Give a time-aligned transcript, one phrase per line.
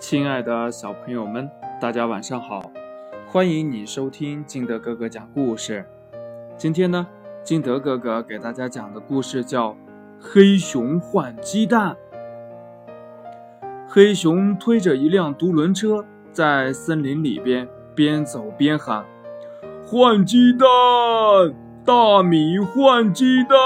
[0.00, 1.50] 亲爱的小朋友们，
[1.80, 2.70] 大家晚上好！
[3.26, 5.84] 欢迎你收听金德哥哥讲故事。
[6.56, 7.04] 今天呢，
[7.42, 9.70] 金德哥哥给大家讲的故事叫
[10.20, 11.90] 《黑熊换鸡蛋》。
[13.88, 19.04] 黑熊推着一辆独轮车，在森林里边边走边喊
[19.84, 20.68] ：“换鸡蛋，
[21.84, 23.58] 大米换鸡蛋！”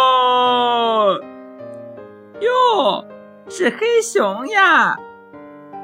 [2.41, 3.05] 哟，
[3.51, 4.99] 是黑熊呀！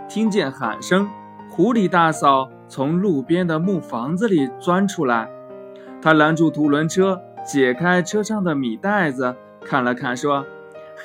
[0.09, 1.07] 听见喊声，
[1.51, 5.29] 狐狸大嫂从路边的木房子里钻出来，
[6.01, 10.47] 她拦住独轮车，解开车上的米袋子，看了看，说：“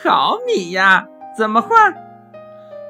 [0.02, 1.06] 好米呀，
[1.38, 1.94] 怎么换？”“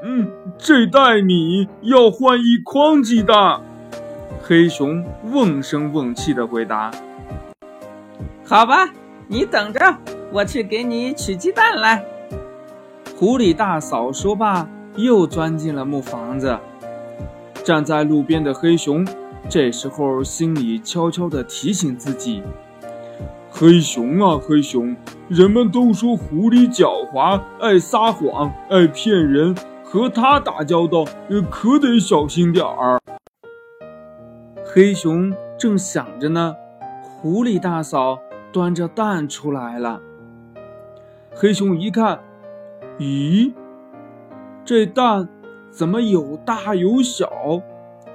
[0.05, 3.59] 嗯，这袋米要换一筐鸡蛋。”
[4.43, 6.91] 黑熊瓮声瓮气地回答。
[8.45, 8.87] “好吧，
[9.27, 9.79] 你等着，
[10.31, 12.05] 我去给你取鸡蛋来。”
[13.17, 14.67] 狐狸大嫂说罢。
[14.95, 16.57] 又钻进了木房子。
[17.63, 19.07] 站在路边的黑熊，
[19.47, 22.43] 这时候心里悄悄地提醒自己
[23.49, 24.95] ：“黑熊啊，黑熊，
[25.29, 31.05] 人们都说狐狸狡猾，爱撒谎，爱骗人，和它打交道，
[31.49, 32.99] 可得小心点儿。”
[34.65, 36.55] 黑熊正想着呢，
[37.01, 38.19] 狐狸大嫂
[38.51, 40.01] 端着蛋出来了。
[41.33, 42.19] 黑熊一看，
[42.99, 43.53] 咦？
[44.65, 45.27] 这蛋
[45.69, 47.29] 怎么有大有小？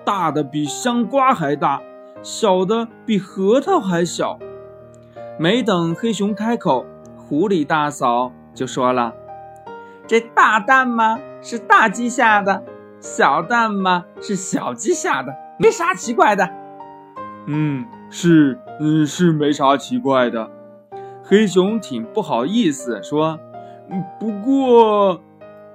[0.04, 1.82] 大的比香瓜还大，
[2.22, 4.38] 小的比核桃还小。
[5.38, 9.12] 没等黑熊开口，狐狸大嫂就说了
[10.08, 12.62] ：“这大蛋嘛是大鸡下的，
[13.00, 16.48] 小蛋嘛是小鸡下的，没啥奇怪的。
[17.46, 20.50] ”“嗯，是，嗯，是没啥奇怪的。”
[21.22, 23.38] 黑熊挺不好意思说：“，
[24.18, 25.20] 不过……”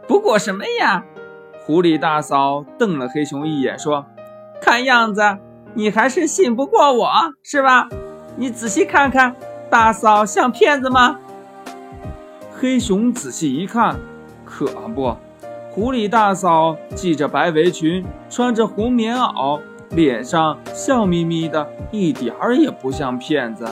[0.07, 1.05] 不过什么呀？
[1.65, 4.05] 狐狸大嫂瞪了黑熊一眼，说
[4.61, 5.21] ：“看样子
[5.73, 7.09] 你还是信不过我
[7.41, 7.87] 是吧？
[8.35, 9.35] 你仔细看看，
[9.69, 11.19] 大嫂像骗子吗？”
[12.53, 13.97] 黑熊仔细一看，
[14.45, 15.15] 可不，
[15.71, 19.59] 狐狸大嫂系着白围裙，穿着红棉袄，
[19.91, 23.65] 脸上笑眯眯的，一点儿也不像骗子。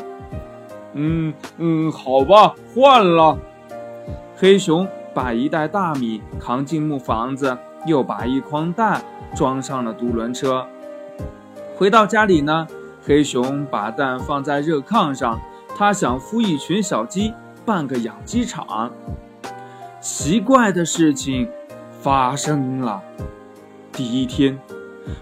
[0.94, 3.38] 嗯嗯，好吧，换了。
[4.38, 4.88] 黑熊。
[5.14, 9.04] 把一袋大米扛进木房子，又把一筐蛋
[9.36, 10.66] 装上了独轮车。
[11.76, 12.68] 回到家里呢，
[13.04, 15.40] 黑熊把蛋放在热炕上，
[15.76, 17.34] 他想孵一群小鸡，
[17.66, 18.92] 办个养鸡场。
[20.00, 21.50] 奇怪的事情
[22.00, 23.02] 发生了。
[23.92, 24.58] 第一天，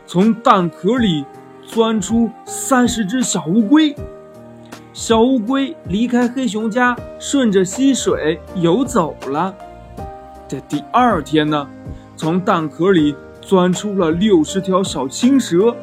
[0.06, 1.26] 从蛋壳里
[1.66, 3.96] 钻出三十只小乌龟。
[4.94, 9.56] 小乌龟离开黑熊家，顺着溪水游走了。
[10.50, 11.70] 在第二天呢，
[12.16, 15.76] 从蛋壳里钻出了六十条小青蛇，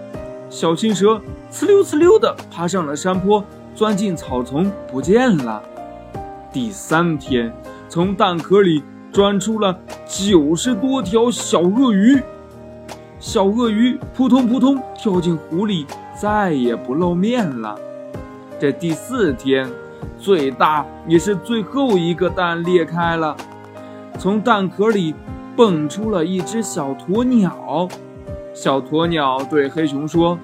[0.50, 1.22] 小青蛇
[1.53, 3.44] 呲溜呲溜地爬上了山坡，
[3.77, 5.62] 钻进草丛不见了。
[6.53, 7.54] 第三天，
[7.88, 8.82] 从蛋壳里
[9.12, 12.21] 钻出了九十多条小鳄鱼，
[13.21, 15.87] 小鳄鱼扑通扑通跳进湖里，
[16.21, 17.78] 再也不露面了。
[18.59, 19.71] 这第四天，
[20.19, 23.37] 最大也是最后一个蛋裂开了。
[24.19, 25.15] 从蛋壳里
[25.54, 27.88] 蹦出了一只小鸵鸟，
[28.54, 30.38] 小鸵鸟对黑熊说：“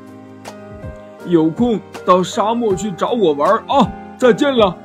[1.26, 3.90] 有空到沙漠去找我玩啊！
[4.18, 4.76] 再见了。”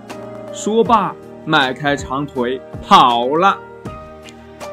[0.53, 1.13] 说罢，
[1.45, 3.57] 迈开长腿跑了。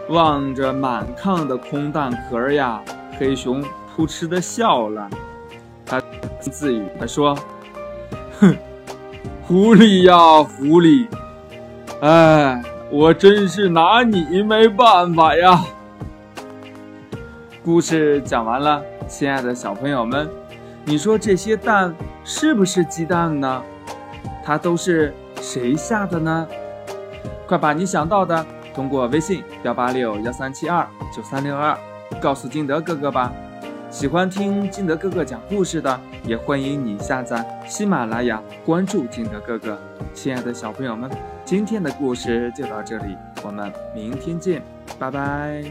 [0.09, 2.81] 望着满炕的空蛋壳呀，
[3.19, 3.63] 黑熊
[3.95, 5.09] 扑哧的笑了。
[5.85, 6.01] 他
[6.41, 7.37] 自语地说
[8.41, 8.57] ：“哼，
[9.47, 11.07] 狐狸呀，狐狸，
[12.01, 12.63] 哎。”
[12.97, 15.65] 我真是拿你没办法呀！
[17.65, 20.31] 故事讲完了，亲爱的小朋友们，
[20.85, 23.61] 你说这些蛋是不是鸡蛋呢？
[24.45, 26.47] 它都是谁下的呢？
[27.49, 31.77] 快把你想到的通过微信幺八六幺三七二九三六二
[32.21, 33.33] 告诉金德哥哥吧。
[33.91, 39.77] 喜欢听金德哥哥讲故事的，也欢迎你下载喜马拉雅，关注金德哥哥。
[40.13, 41.11] 亲爱的小朋友们，
[41.45, 44.63] 今天的故事就到这里，我们明天见，
[44.99, 45.63] 拜拜。